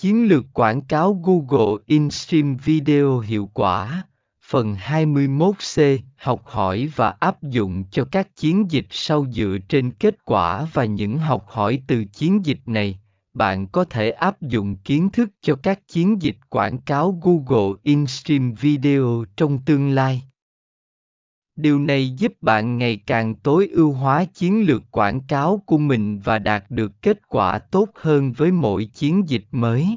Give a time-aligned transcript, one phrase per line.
[0.00, 4.02] Chiến lược quảng cáo Google InStream Video hiệu quả
[4.42, 10.24] Phần 21C Học hỏi và áp dụng cho các chiến dịch sau dựa trên kết
[10.24, 12.98] quả và những học hỏi từ chiến dịch này,
[13.34, 18.52] bạn có thể áp dụng kiến thức cho các chiến dịch quảng cáo Google InStream
[18.52, 20.22] Video trong tương lai.
[21.56, 26.18] Điều này giúp bạn ngày càng tối ưu hóa chiến lược quảng cáo của mình
[26.24, 29.96] và đạt được kết quả tốt hơn với mỗi chiến dịch mới.